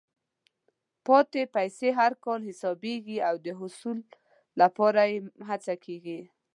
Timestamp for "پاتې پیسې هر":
1.05-2.11